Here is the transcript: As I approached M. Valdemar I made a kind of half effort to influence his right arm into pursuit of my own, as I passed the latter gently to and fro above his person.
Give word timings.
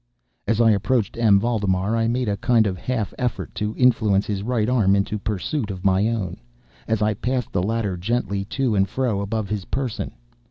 As 0.47 0.59
I 0.59 0.71
approached 0.71 1.15
M. 1.15 1.39
Valdemar 1.39 1.95
I 1.95 2.07
made 2.07 2.27
a 2.27 2.35
kind 2.35 2.65
of 2.65 2.75
half 2.75 3.13
effort 3.19 3.53
to 3.53 3.75
influence 3.77 4.25
his 4.25 4.41
right 4.41 4.67
arm 4.67 4.95
into 4.95 5.19
pursuit 5.19 5.69
of 5.69 5.85
my 5.85 6.07
own, 6.07 6.37
as 6.87 7.03
I 7.03 7.13
passed 7.13 7.51
the 7.51 7.61
latter 7.61 7.95
gently 7.97 8.43
to 8.45 8.73
and 8.73 8.89
fro 8.89 9.21
above 9.21 9.47
his 9.49 9.65
person. 9.65 10.13